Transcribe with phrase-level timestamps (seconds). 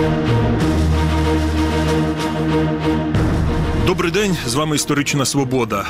[0.00, 0.49] Thank you.
[3.90, 5.86] Добрий день, з вами історична свобода.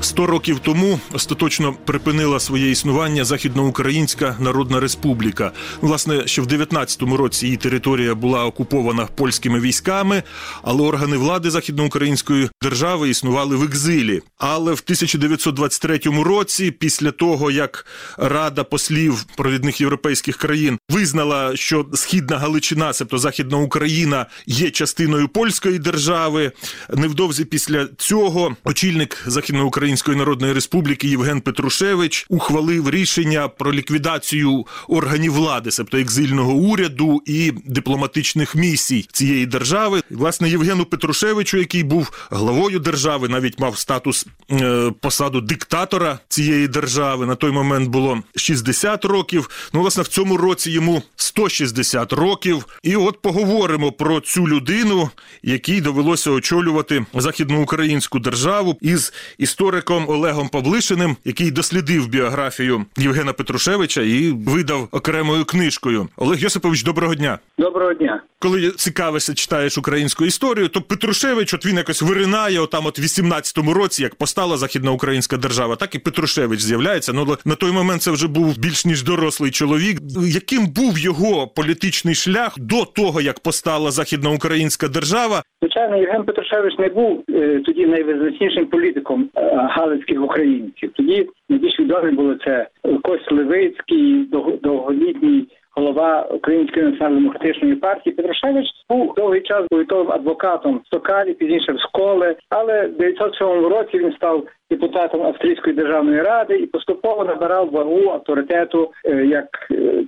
[0.00, 5.52] Сто років тому остаточно припинила своє існування Західноукраїнська Народна Республіка.
[5.80, 10.22] Власне, ще в 19-му році її територія була окупована польськими військами,
[10.62, 14.22] але органи влади західноукраїнської держави існували в екзилі.
[14.38, 17.86] Але в 1923 році, після того як
[18.18, 25.78] Рада послів провідних європейських країн визнала, що східна Галичина, себто Західна Україна, є частиною польської
[25.78, 26.52] держави,
[26.94, 35.70] невдовзі після цього очільник Західноукраїнської Народної Республіки Євген Петрушевич ухвалив рішення про ліквідацію органів влади,
[35.70, 40.02] себто екзильного уряду і дипломатичних місій цієї держави.
[40.10, 47.26] Власне, Євгену Петрушевичу, який був главою держави, навіть мав статус е, посаду диктатора цієї держави.
[47.26, 49.50] На той момент було 60 років.
[49.72, 52.66] Ну, власне, в цьому році йому 160 років.
[52.82, 55.10] І от поговоримо про цю людину,
[55.42, 64.30] якій довелося очолювати західноукраїнську державу із істориком Олегом Павлишиним, який дослідив біографію Євгена Петрушевича і
[64.30, 66.08] видав окремою книжкою.
[66.16, 67.38] Олег Йосипович, доброго дня.
[67.58, 68.22] Доброго дня.
[68.38, 74.02] Коли цікавишся, читаєш українську історію, то Петрушевич, от він якось виринає отам, от 18-му році,
[74.02, 77.12] як постала західноукраїнська держава, так і Петрушевич з'являється.
[77.12, 80.00] Ну на той момент це вже був більш ніж дорослий чоловік.
[80.22, 85.42] Яким був його політичний шлях до того, як постала західноукраїнська держава?
[85.64, 90.92] Звичайно, Євген Петрушевич не був е, тоді найвизначнішим політиком е, галицьких українців.
[90.96, 92.66] Тоді найбільш відомі були це
[93.02, 98.14] Кость Левицький, дов- довголітній голова Української національно-демократичної партії.
[98.16, 103.98] Петрушевич був довгий час повітовим адвокатом в Стокалі, пізніше в Сколе, але в 907 році
[103.98, 109.46] він став депутатом Австрійської державної ради і поступово набирав вагу авторитету е, як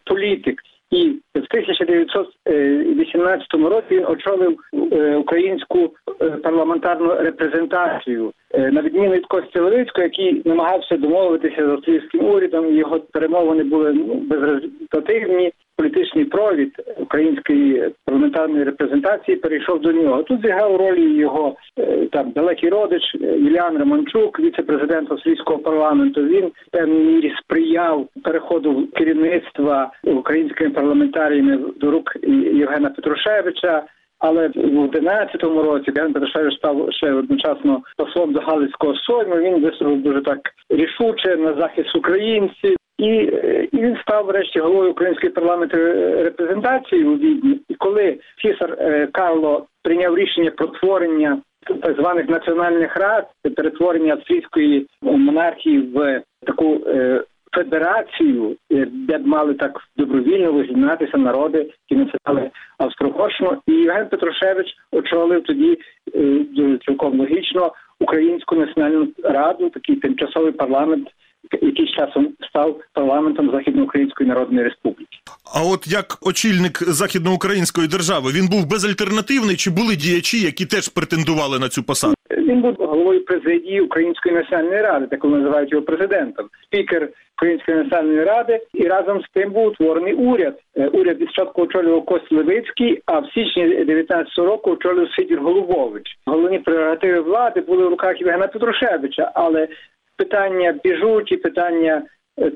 [0.04, 0.62] політик.
[0.90, 4.58] І в 1918 році він очолив
[4.92, 11.70] е, українську е, парламентарну репрезентацію Е, на відміну від Кості Левицького, який намагався домовитися з
[11.70, 12.76] австрійським урядом.
[12.76, 15.52] Його перемовини були ну, безрезультативні.
[15.78, 20.22] Політичний провід української парламентарної репрезентації перейшов до нього.
[20.22, 26.24] Тут зіграв роль і його е, там далекий родич е, Юліан Романчук, віце-президент австрійського парламенту.
[26.24, 32.16] Він в певній мірі сприяв переходу керівництва українськими парламентаріями до рук
[32.52, 33.82] Євгена Петрушевича.
[34.18, 39.36] Але в 11-му році Євген Петрушевич став ще одночасно послом до Галицького Сойму.
[39.36, 40.38] Він виступив дуже так
[40.70, 42.76] рішуче на захист українців.
[42.98, 43.06] І,
[43.72, 47.60] і він став врешті головою української парламентної репрезентації у Відні.
[47.68, 51.38] І коли цісар е, Карло прийняв рішення про творення
[51.82, 53.26] так званих національних рад,
[53.56, 57.22] перетворення австрійської монархії в таку е,
[57.56, 61.58] федерацію, е, де б мали так добровільно визначатися народи,
[61.90, 63.56] які називали Австро-Угорщину.
[63.66, 65.78] І Євген Петрушевич очолив тоді
[66.14, 66.20] е,
[66.56, 71.08] дуже цілком логічно Українську національну раду, такий тимчасовий парламент,
[71.62, 75.18] який часом став парламентом Західноукраїнської Народної Республіки.
[75.54, 81.58] А от як очільник західноукраїнської держави він був безальтернативний, чи були діячі, які теж претендували
[81.58, 82.15] на цю посаду?
[82.46, 87.08] Він був головою президії Української національної ради, так називають його президентом, спікер
[87.38, 90.58] Української національної ради, і разом з тим був утворений уряд.
[90.76, 96.18] Е, Уряд від спочатку очолював Кость Левицький, а в січні 19 року очолював Сидір Голубович.
[96.26, 99.68] Головні прерогативи влади були в руках Євгена Петрушевича, але
[100.16, 102.02] питання біжуті, питання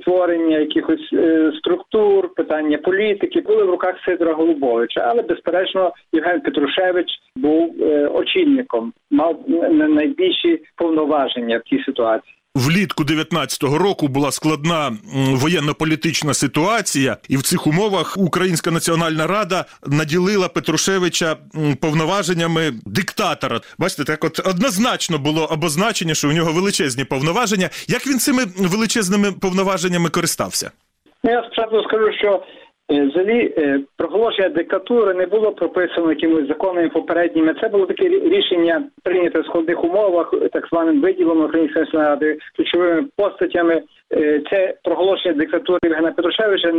[0.05, 5.01] творення якихось е, структур, питання політики були в руках Сидора Голубовича.
[5.01, 9.45] Але безперечно, Євген Петрушевич був е, очільником, мав
[9.89, 12.40] найбільші повноваження в цій ситуації.
[12.55, 20.49] Влітку 19-го року була складна воєнно-політична ситуація, і в цих умовах Українська національна рада наділила
[20.49, 21.37] Петрушевича
[21.81, 23.61] повноваженнями диктатора.
[23.79, 27.71] Бачите, так от однозначно було обозначення, що у нього величезні повноваження.
[27.89, 30.71] Як він цими величезними повноваженнями користався?
[31.25, 32.43] Ну, я спочатку скажу, що
[32.91, 37.55] взагалі е, проголошення диктатури не було прописано якимось законами попередніми.
[37.61, 43.05] Це було таке рішення прийняте в складних умовах, е, так званим виділом Української ради, ключовими
[43.17, 43.83] постатями.
[44.13, 46.73] Е, Це проголошення диктатури Євгена Петрушевича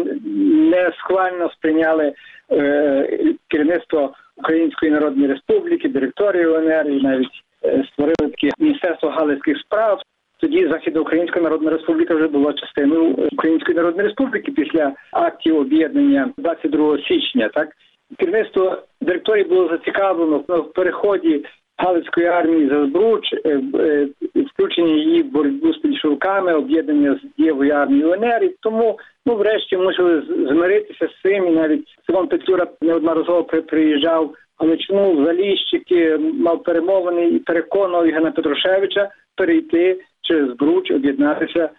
[0.72, 2.14] не схвально сприйняли
[2.52, 10.02] е, керівництво Української Народної Республіки, директорії УНР і навіть е, створили таке міністерство галицьких справ.
[10.42, 17.50] Тоді Західноукраїнська Народна Республіка вже була частиною Української Народної Республіки після актів об'єднання 22 січня.
[17.54, 17.70] Так
[18.18, 21.46] керівництво директорії було зацікавлено в переході
[21.78, 24.08] Галицької армії за Збруч, е, е,
[24.54, 28.44] включення її в боротьбу з більшовиками, об'єднання з дієвою армією УНР.
[28.44, 31.48] І тому, ну, врешті, мусили змиритися з цим.
[31.48, 39.10] І навіть Симон Петлюра неодноразово при- приїжджав Галичину, Заліщики, мав перемовини і переконував Євгена Петрушевича
[39.36, 41.70] перейти через Збруч, об'єднатися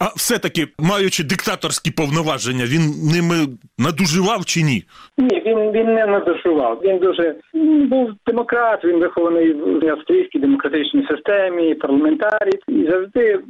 [0.00, 2.82] А все-таки, маючи диктаторські повноваження, він
[3.12, 3.36] ними
[3.78, 4.84] надуживав чи ні?
[5.18, 6.80] Ні, він він не надушував.
[6.84, 8.84] Він дуже м, був демократ.
[8.84, 13.40] Він вихований в австрійській демократичній системі, парламентарій і завжди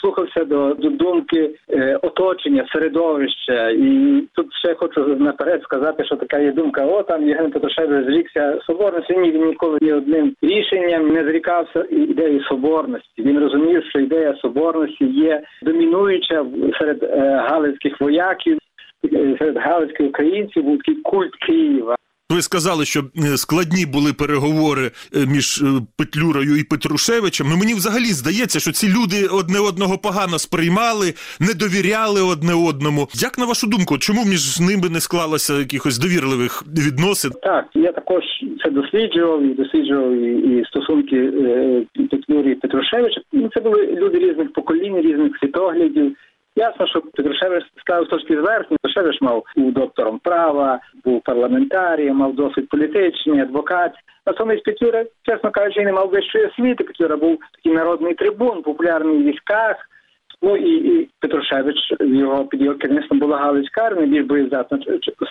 [0.00, 3.70] слухався до, до думки е, оточення, середовища.
[3.70, 6.84] І тут ще хочу наперед сказати, що така є думка.
[6.86, 9.16] О, там Євген Петрушевич зрікся соборності.
[9.16, 13.22] Ні, він ніколи ні одним рішенням не зрікався ідеї соборності.
[13.22, 15.42] Він розумів, що ідея соборності є
[15.84, 16.46] домінуюча
[16.78, 18.58] серед е, галицьких вояків
[19.38, 21.96] серед галицьких українців був такий культ Києва.
[22.30, 25.64] Ви сказали, що е, складні були переговори е, між
[25.98, 27.46] Петлюрою і Петрушевичем.
[27.50, 31.06] Ну мені взагалі здається, що ці люди одне одного погано сприймали,
[31.40, 33.08] не довіряли одне одному.
[33.14, 37.32] Як на вашу думку, чому між ними не склалося якихось довірливих відносин?
[37.42, 38.22] Так, я також
[38.64, 43.20] це досліджував і досліджував і, і стосунки е, Петлюри Петрушевича.
[43.32, 46.16] Ну, Це були люди різних поколінь, різних світоглядів.
[46.56, 48.76] Ясно, що Петрушевич став трошки зверхній.
[48.82, 53.92] Петрушевич мав був доктором права, був парламентарієм, мав досвід політичний, адвокат.
[54.26, 56.84] Натомість Петлюра, чесно кажучи, не мав вищої освіти.
[56.84, 59.76] Петлюра був такий народний трибун, популярний в військах.
[60.42, 64.78] Ну і, і Петрушевич його під його керівництвом була Галицька армія, більш боєздатна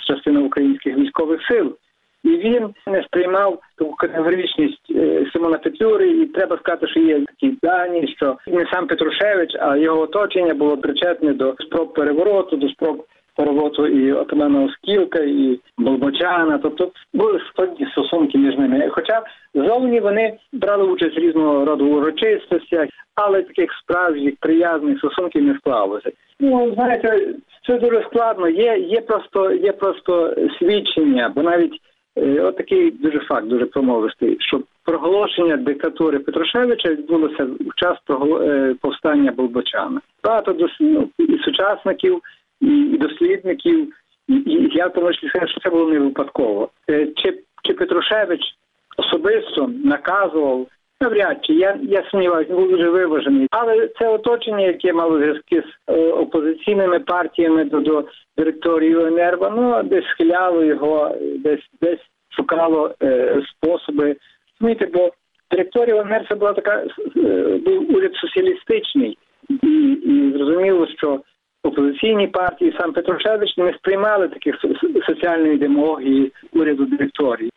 [0.07, 1.77] частина українських військових сил.
[2.23, 7.57] І він не сприймав таку категоричність е, Симона Петлюри, і треба сказати, що є такі
[7.63, 13.05] дані, що не сам Петрушевич, а його оточення було причетне до спроб перевороту, до спроб
[13.35, 16.57] перевороту і отамана Оскілка, і Болбочана.
[16.63, 18.89] Тобто були складні стосунки між ними.
[18.89, 19.21] Хоча
[19.53, 26.11] зовні вони брали участь різного роду урочистостях, але таких справжніх приязних стосунків не склалося.
[26.39, 27.35] Ну знаєте,
[27.67, 28.49] це дуже складно.
[28.49, 31.81] Є, є просто є просто свідчення, бо навіть
[32.17, 32.61] Е, От
[33.01, 37.97] дуже факт, дуже промовистий, що проголошення диктатури Петрушевича відбулося в час
[38.41, 40.01] е, повстання Болбочана.
[40.23, 42.21] Багато дос- ну, і сучасників,
[42.61, 43.93] і, дослідників,
[44.27, 46.69] і, я в тому числі скажу, що це було не випадково.
[46.89, 48.41] Е, Чи, чи Петрушевич
[48.97, 50.67] особисто наказував?
[51.01, 53.47] Навряд чи я, я сумніваюся, був дуже виважений.
[53.51, 58.05] Але це оточення, яке мало зв'язки з опозиційними партіями до, до
[58.37, 61.99] директорії УНР, ну десь схиляло його, десь десь
[62.29, 64.15] шукало е, способи.
[64.59, 65.11] Розумієте, бо
[65.51, 66.85] директорія це була така
[67.17, 69.17] е, був уряд соціалістичний,
[69.49, 71.21] і, і зрозуміло, що
[71.63, 77.51] опозиційні партії, сам Петрушевич не сприймали таких со- соціальної демагогії уряду директорії.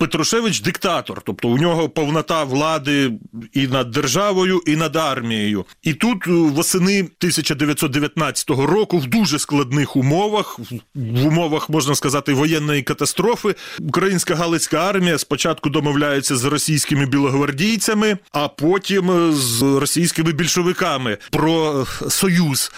[0.00, 3.12] Петрушевич диктатор, тобто у нього повнота влади
[3.52, 5.64] і над державою, і над армією.
[5.82, 10.58] І тут е, восени 1919 року, в дуже складних умовах,
[10.94, 18.48] в умовах можна сказати воєнної катастрофи, українська галицька армія спочатку домовляється з російськими білогвардійцями, а
[18.48, 22.72] потім е, з російськими більшовиками про е, союз.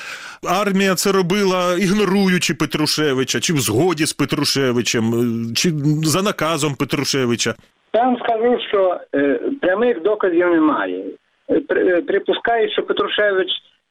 [0.49, 5.71] Армія це робила, ігноруючи Петрушевича, чи в згоді з Петрушевичем, е, чи
[6.03, 7.55] за наказом Петрушевича.
[7.95, 11.05] Я вам скажу, що е, прямих доказів немає.
[11.51, 13.49] Е, при- е, Припускаю, що Петрушевич,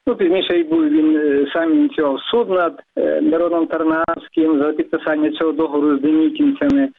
[0.07, 2.79] ну пізніше й був він сам ініціював суд над
[3.21, 6.89] народом Тарнавським за підписання цього договору з демітінцями.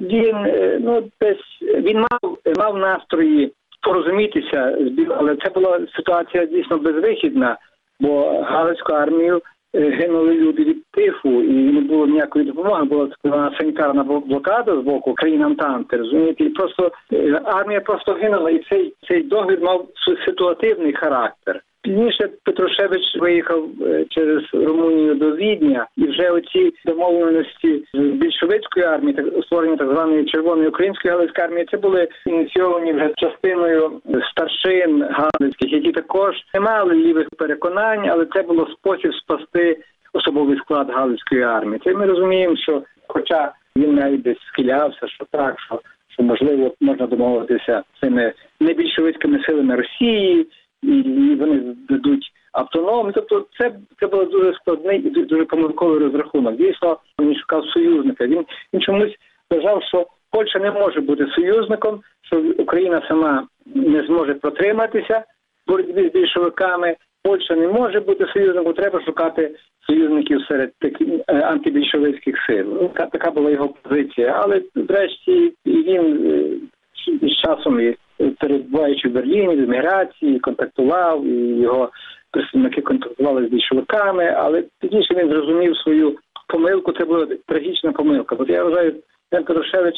[0.00, 0.36] Він
[0.80, 3.52] ну десь він мав мав настрої
[3.82, 7.56] порозумітися з але це була ситуація дійсно безвихідна,
[8.00, 9.42] бо Галицьку армію
[9.74, 12.84] е, гинули люди від тифу, і не було ніякої допомоги.
[12.84, 18.50] Була така санітарна блокада з боку країн Антанти, розумієте, і просто е, армія просто гинула,
[18.50, 19.86] і цей цей догляд мав
[20.26, 21.60] ситуативний характер.
[21.82, 29.14] Пізніше Петрушевич виїхав е, через Румунію до Відня, і вже оці домовленості з більшовицької армії,
[29.14, 35.72] так створення так званої червоної української галицької армії, це були ініційовані вже частиною старшин галицьких,
[35.72, 39.78] які також не мали лівих переконань, але це було спосіб спасти
[40.12, 41.80] особовий склад галицької армії.
[41.84, 47.06] Це ми розуміємо, що, хоча він навіть десь схилявся, що так, що, що можливо можна
[47.06, 50.46] домовитися цими небільшовицькими силами Росії,
[50.94, 53.12] і, вони дадуть автономію.
[53.14, 56.56] Тобто, це це було дуже складний і дуже помилковий розрахунок.
[56.56, 58.26] Дійсно, він шукав союзника.
[58.26, 58.44] Він
[58.74, 59.14] він чомусь
[59.50, 65.24] вважав, що Польща не може бути союзником, що Україна сама не зможе протриматися
[65.66, 66.96] в боротьбі з більшовиками.
[67.22, 69.54] Польща не може бути союзником, треба шукати
[69.86, 72.66] союзників серед таких е, антибільшовицьких сил.
[72.82, 74.40] Ну, Така, була його позиція.
[74.42, 77.94] Але врешті він е, з часом е,
[78.40, 81.90] перебуваючи в Берліні, в еміграції, контактував, і його
[82.30, 86.16] представники контактували з більшовиками, але пізніше він зрозумів свою
[86.48, 86.92] помилку.
[86.92, 88.36] Це була трагічна помилка.
[88.36, 88.94] Бо я вважаю,
[89.32, 89.94] Ян Петрушевич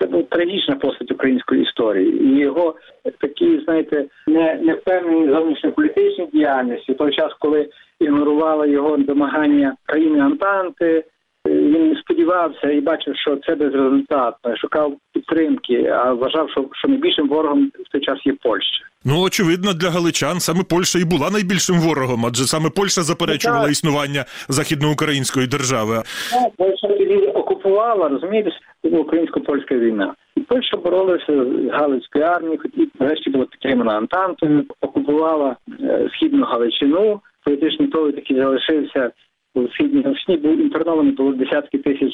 [0.00, 2.74] це був трагічна постать української історії, і його
[3.20, 7.68] такі, знаєте, не, не впевнені зовнішньополітичній діяльності в той час, коли
[8.00, 11.04] ігнорували його домагання країни Антанти.
[11.52, 17.70] Він сподівався і бачив, що це безрезультатно, шукав підтримки, а вважав, що, що найбільшим ворогом
[17.86, 18.84] в той час є Польща.
[19.04, 23.72] Ну, очевидно, для галичан саме Польща і була найбільшим ворогом, адже саме Польща заперечувала так.
[23.72, 26.02] існування західноукраїнської держави.
[26.32, 28.50] Ну, Польща тоді окупувала, розумієте,
[28.82, 30.14] українсько-польська війна.
[30.36, 37.20] І Польща боролася з Галицькою армією, і врешті була підтримана Антантою, окупувала е, східну Галичину.
[37.44, 39.10] Політичний той такий залишився
[39.54, 42.12] у східній Галичині, був інтерновані було десятки тисяч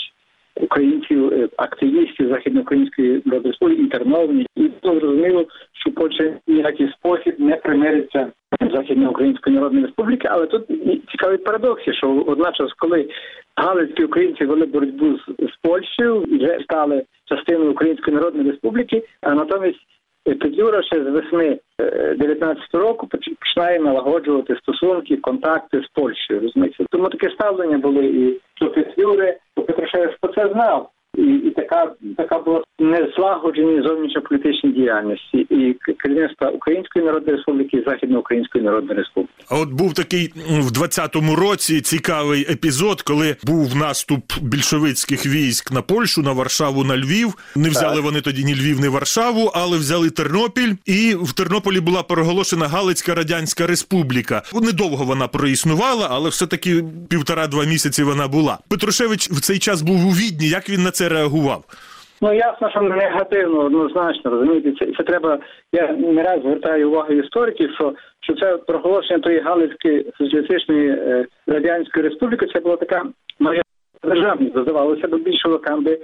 [0.60, 4.46] українців, е, активістів Західноукраїнської Республіки, інтерновані.
[4.56, 8.32] І було зрозуміло, що Польща ніякий спосіб не примириться
[8.74, 13.08] Західноукраїнської Народної Республіки, але тут і цікавий парадокс, є, що одночас, коли
[13.56, 19.80] галицькі українці вели боротьбу з, з Польщею, вже стали частиною Української Народної Республіки, а натомість
[20.28, 26.40] е, Петлюра ще з весни е, 19-го року починає налагоджувати стосунки, контакти з Польщею.
[26.40, 26.84] Розумієте?
[26.90, 30.90] Тому таке ставлення було і до Петлюри, то Петрушевич про це знав.
[32.02, 39.32] І така була незлагоджені зовнішньополітичні діяльності і керівництва Української Народної Республіки і Західноукраїнської Народної Республіки.
[39.50, 45.82] А от був такий в 20-му році цікавий епізод, коли був наступ більшовицьких військ на
[45.82, 47.34] Польщу, на Варшаву, на Львів.
[47.56, 48.04] Не взяли Так.
[48.04, 50.74] вони тоді ні Львів, ні Варшаву, але взяли Тернопіль.
[50.86, 54.42] І в Тернополі була проголошена Галицька Радянська Республіка.
[54.62, 58.58] Недовго вона проіснувала, але все-таки півтора-два місяці вона була.
[58.68, 60.48] Петрушевич в цей час був у Відні.
[60.48, 61.57] Як він на це реагував?
[62.20, 64.72] Ну ясно, що негативно, однозначно розумієте.
[64.72, 65.38] Це, це треба.
[65.72, 72.08] Я не раз звертаю увагу істориків, що, що це проголошення тої Галицької соціалістичної е, радянської
[72.08, 72.46] республіки.
[72.54, 73.06] Це була така
[73.38, 73.62] моя
[74.02, 74.58] державність.
[74.58, 75.98] Здавалося б більшовикам би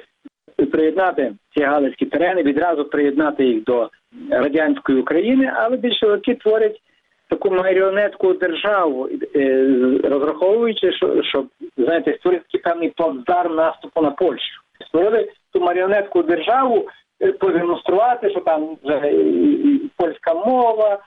[0.73, 3.91] приєднати ці галицькі терени, відразу приєднати їх до
[4.31, 6.81] радянської України, але більшовики творять
[7.29, 9.69] таку маріонетку державу, е,
[10.05, 11.45] розраховуючи, що, що
[11.77, 14.61] знаєте, створити певний плацдарм наступу на Польщу.
[14.87, 16.89] Створили ту маріонетку державу,
[17.23, 20.99] е, продемонструвати, що там вже і, польська мова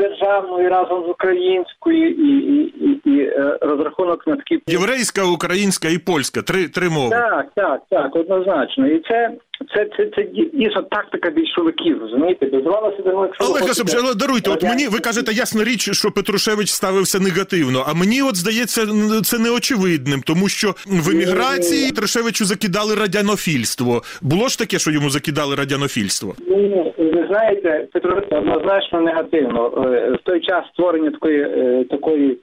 [0.00, 5.98] державною разом з українською, і, і, і, і е, розрахунок на такі Єврейська, українська і
[5.98, 7.10] польська три, три мови.
[7.10, 8.86] так, так, так, однозначно.
[8.86, 9.30] І це,
[9.74, 12.46] це, це, це дійсно тактика більшовиків, розумієте?
[12.46, 16.68] Дозвалося до ви Олег хочете але даруйте, от мені ви кажете ясна річ, що Петрушевич
[16.68, 17.84] ставився негативно.
[17.88, 18.86] А мені от здається,
[19.24, 24.02] це неочевидним, тому що в еміграції Петрушевичу закидали радянофільство.
[24.22, 26.34] Було ж таке, що йому закидали радянофільство?
[26.46, 29.84] Ну, ви знаєте, Петро однозначно негативно.
[29.86, 32.38] Е, В той час створення такої е, такої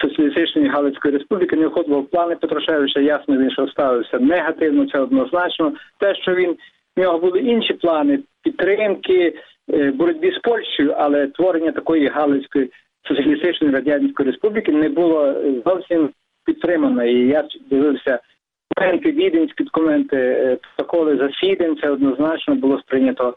[0.00, 3.00] соціалістичної Галицької республіки не входило в плани Петрушевича.
[3.00, 4.86] Ясно він що ставився негативно.
[4.86, 5.72] Це однозначно.
[5.98, 6.56] Те, що він
[6.96, 9.34] в нього були інші плани підтримки
[9.72, 12.70] е, боротьбі з Польщею, але творення такої Галицької
[13.08, 15.34] соціалістичної радянської республіки не було
[15.66, 16.10] зовсім
[16.44, 17.04] підтримано.
[17.04, 18.18] І я дивився
[19.04, 23.34] віденські документи, протоколи засідань, це однозначно було сприйнято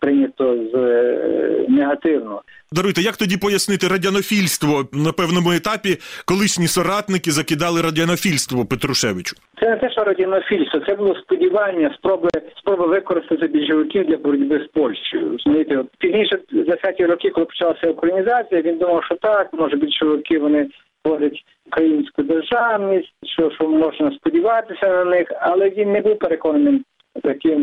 [0.00, 2.42] прийнято з е, негативно.
[2.72, 9.36] Даруйте, як тоді пояснити радянофільство на певному етапі, колишні соратники закидали радянофільство Петрушевичу?
[9.60, 14.78] Це не те, що радіонофільство, це було сподівання, спроби спроби використати більшовиків для боротьби з
[14.78, 15.38] Польщею.
[15.70, 20.66] От пізніше за 20-ті роки, коли почалася українізація, він думав, що так, може більшовики вони
[21.02, 26.84] творять українську державність, що, що можна сподіватися на них, але він не був переконаним
[27.22, 27.60] таким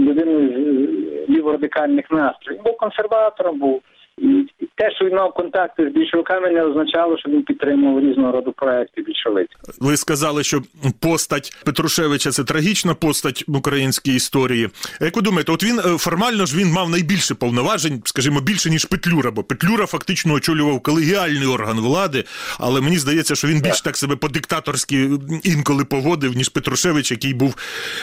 [0.00, 2.62] людиною ліворадикальних настроїв.
[2.62, 3.82] Був консерватором, був
[4.18, 8.52] і те, що він мав контакти з більшовиками, не означало, що він підтримував різного роду
[8.56, 9.56] проекти більшовицькі.
[9.80, 10.62] Ви сказали, що
[11.00, 14.68] постать Петрушевича це трагічна постать в українській історії.
[15.00, 18.84] Як ви думаєте, от він е, формально ж він мав найбільше повноважень, скажімо, більше ніж
[18.84, 22.24] Петлюра, бо Петлюра фактично очолював колегіальний орган влади,
[22.60, 25.10] але мені здається, що він більш так себе по-диктаторськи
[25.42, 27.56] інколи поводив, ніж Петрушевич, який був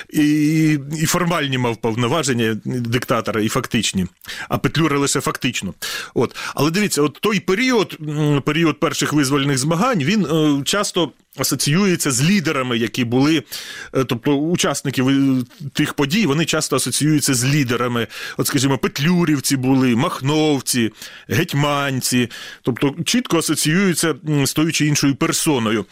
[0.09, 0.23] і,
[1.01, 4.05] і формальні мав повноваження диктатора, і фактичні,
[4.49, 5.73] а Петлюра лише фактично.
[6.13, 7.97] От, але дивіться, от той період,
[8.45, 13.43] період перших визвольних змагань, він е, часто асоціюється з лідерами, які були,
[13.93, 15.13] е, тобто учасників е,
[15.73, 18.07] тих подій, вони часто асоціюються з лідерами.
[18.37, 20.91] От, скажімо, петлюрівці були, махновці,
[21.29, 22.29] гетьманці,
[22.61, 25.85] тобто чітко асоціюються з тою чи іншою персоною.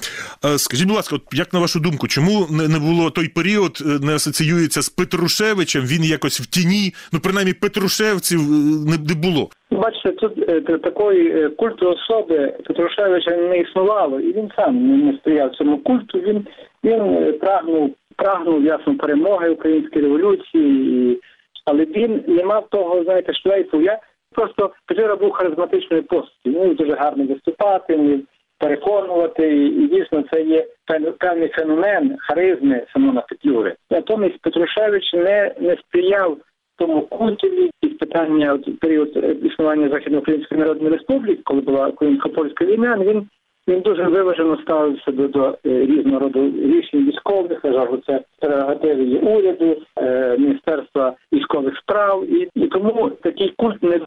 [0.46, 4.16] Е, Скажіть, будь ласка, як на вашу думку, чому не було той період, е, не
[4.16, 5.86] асоціюється з Петрушевичем?
[5.86, 8.42] Він якось в тіні, ну принаймні Петрушевців
[8.86, 9.50] не, було.
[9.72, 15.78] Бачите, тут такої культу особи Петрушевича не існувало, і він сам не, не стояв цьому
[15.78, 16.20] культу.
[16.20, 16.48] Він
[16.84, 21.20] він е, прагнув прагнув ясно перемоги української революції, і...
[21.66, 23.82] але він не мав того, знаєте, шлейфу.
[23.82, 24.00] Я
[24.36, 26.50] просто Петро був харизматичною постаті.
[26.50, 28.26] Він дуже гарно виступати, вмів
[28.60, 33.76] переконувати, і, і дійсно це є пев- певний феномен харизми Симона Петлюри.
[33.92, 36.38] Натомість Петрушевич не, не сприяв
[36.78, 39.10] тому культові і питання от, період
[39.44, 43.28] існування Західноукраїнської Народної Республіки, коли була українсько-польська війна, він
[43.70, 49.04] він дуже виважено ставився до, до е, різного роду рішень військових, вважав, що це прерогативи
[49.04, 54.00] є уряду, е, міністерства військових справ, і, і тому такий культ не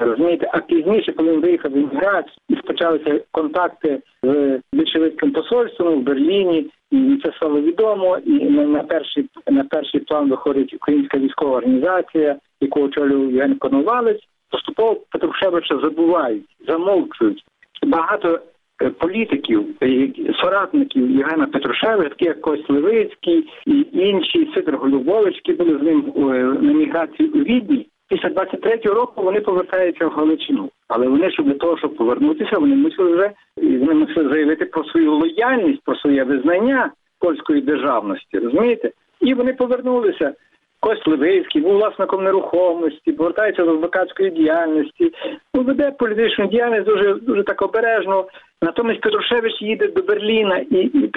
[0.00, 6.02] Розумієте, а пізніше, коли він виїхав в еміграцію, і почалися контакти з більшовицьким посольством в
[6.02, 8.18] Берліні, і це стало відомо.
[8.18, 14.20] І на, перший на перший план виходить українська військова організація, яку очолював Євген Коновалець.
[14.50, 17.44] Поступово Петрушевича забувають, замовчують.
[17.86, 18.40] Багато
[18.88, 20.08] політиків, е,
[20.40, 26.12] соратників Євгена Петрушевича, такі як Кость Левицький і інші Сидор Голюбович, які були з ним
[26.16, 26.20] е,
[26.62, 27.86] на міграції у Відні.
[28.08, 30.70] Після 23-го року вони повертаються в Галичину.
[30.88, 35.12] Але вони, щоб для того, щоб повернутися, вони мусили вже вони мусили заявити про свою
[35.12, 38.38] лояльність, про своє визнання польської державності.
[38.38, 38.90] Розумієте?
[39.20, 40.34] І вони повернулися.
[40.80, 45.12] Кость Левицький був власником нерухомості, повертається до адвокатської діяльності.
[45.54, 48.26] Ну, веде політичну діяльність дуже дуже так обережно.
[48.62, 51.10] Натомість Петрушевич їде до Берліна і, і в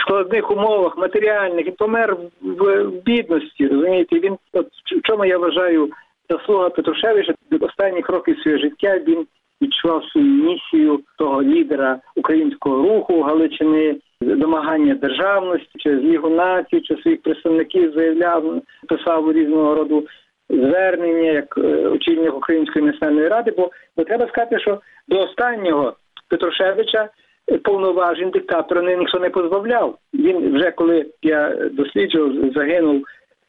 [0.00, 3.68] складних умовах матеріальних і помер в, в бідності.
[3.68, 5.90] Розумієте, він от в чому я вважаю
[6.30, 9.26] заслуга Петрушевича останніх років своє життя він
[9.62, 17.22] відчував свою місію того лідера українського руху Галичини, домагання державності через Лігу націй, чи своїх
[17.22, 20.06] представників заявляв, писав різного роду
[20.50, 23.50] звернення як е, очільник Української національної ради.
[23.56, 25.94] Бо, бо треба сказати, що до останнього
[26.28, 27.08] Петрушевича
[27.52, 29.98] е, повноважень диктатора не- ніхто не позбавляв.
[30.14, 33.02] Він вже коли я досліджував, загинув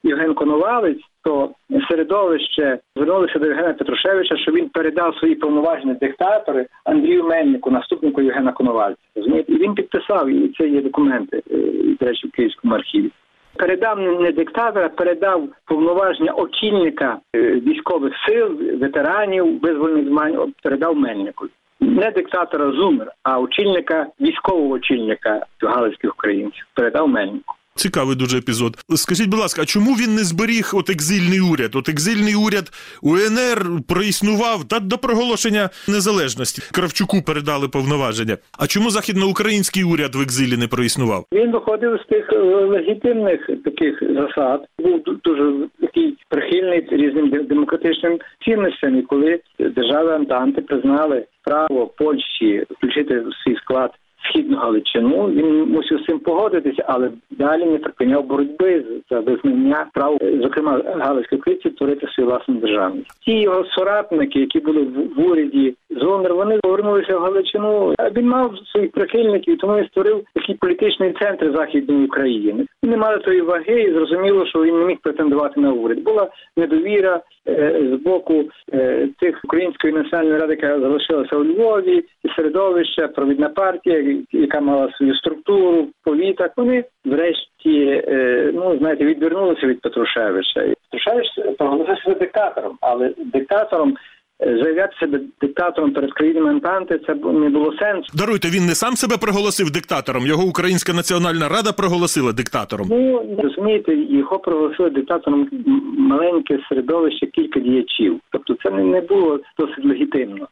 [0.03, 1.49] Євген Коновалець, то
[1.89, 8.51] середовище звернулося до Євгена Петрушевича, що він передав свої повноваження диктатори Андрію Мельнику, наступнику Євгена
[8.51, 9.01] Коновальця.
[9.47, 11.57] І він підписав, і це є документи, е,
[11.99, 13.11] до речі, в Київському архіві.
[13.55, 21.47] Передав не диктатора, передав повноваження очільника е, військових сил, ветеранів визвольних змагань, передав Мельнику.
[21.79, 27.55] Не диктатора Зумер, а очільника, військового очільника галицьких українців передав Мельнику.
[27.75, 28.77] Цікавий дуже епізод.
[28.95, 31.71] Скажіть, будь ласка, а чому він не зберіг от екзильний уряд?
[31.75, 32.67] От екзильний уряд
[33.01, 36.61] УНР проіснував та до проголошення незалежності.
[36.73, 38.37] Кравчуку передали повноваження.
[38.59, 41.25] А чому західноукраїнський уряд в екзилі не проіснував?
[41.33, 42.37] Він виходив з тих е,
[42.75, 44.65] легітимних таких засад.
[44.79, 48.99] Був дуже такий прихильний різним демократичним цінностям.
[48.99, 53.91] І коли держави Антанти признали право Польщі включити в свій склад
[54.23, 60.17] східну Галичину, він мусив з цим погодитися, але далі не припиняв боротьби за визнання прав,
[60.41, 63.21] зокрема Галицької українців, творити свою власну державність.
[63.25, 66.59] Ті його соратники, які були в, уряді Зонер, вони
[66.91, 67.93] в Галичину.
[67.97, 72.65] А Він мав своїх прихильників, тому він створив такий політичний центр західної України.
[72.83, 75.99] Не мали тої ваги, і зрозуміло, що він не міг претендувати на уряд.
[75.99, 78.43] Була недовіра е, з боку
[78.73, 84.91] е, тих української національної ради, яка залишилася у Львові, і середовища, провідна партія, яка мала
[84.97, 86.51] свою структуру, повітах.
[86.57, 90.61] Вони врешті, е, ну знаєте, відвернулися від Петрушевича.
[90.61, 93.95] І Петрушевич проголосив диктатором, але диктатором.
[94.45, 98.09] Заявляти себе диктатором перед країнами Антанти це не було сенсу.
[98.13, 100.25] Даруйте, він не сам себе проголосив диктатором.
[100.25, 102.87] Його Українська національна рада проголосила диктатором.
[102.89, 105.49] Ну розумієте, його проголосили диктатором
[105.97, 108.19] маленьке середовище кілька діячів.
[108.31, 110.47] Тобто, це не, не було досить легітимно.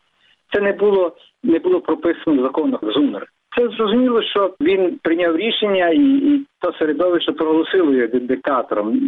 [0.54, 3.28] Це не було не було прописано в законах Зумер.
[3.58, 9.00] Це зрозуміло, що він прийняв рішення, і, і то середовище проголосило його диктатором,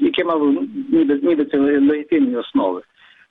[0.00, 0.54] яке мало
[0.92, 2.82] ніби ніби це легітимні основи.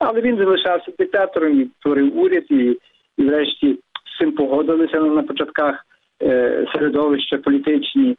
[0.06, 2.80] Але він залишався диктатором і творив уряд, і,
[3.18, 5.86] і врешті з цим погодилися на, початках
[6.22, 8.18] е, середовища політичні.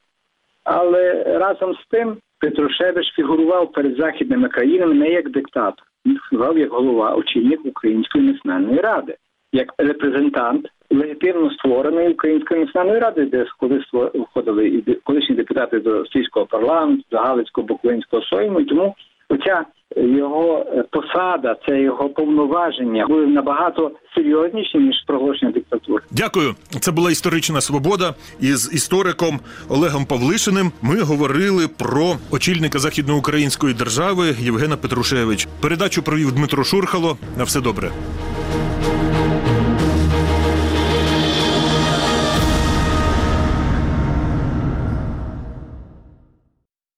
[0.65, 6.71] Але разом з тим Петрушевич фігурував перед західними країнами не як диктатор, він фігурував як
[6.71, 9.17] голова очільник Української національної ради,
[9.53, 16.47] як репрезентант легітимно створений Українською національною радою, де коли входили і колишні депутати до австрійського
[16.47, 18.95] парламенту, до Галицького Буковинського Сойму, і тому
[19.29, 19.65] оця
[19.97, 26.03] його е, посада, це його повноваження були набагато серйозніші ніж проголошення диктатури.
[26.11, 26.55] Дякую.
[26.81, 28.15] Це була історична свобода.
[28.41, 35.49] Із істориком Олегом Павлишиним ми говорили про очільника західноукраїнської держави Євгена Петрушевич.
[35.61, 37.17] Передачу провів Дмитро Шурхало.
[37.39, 37.91] На все добре.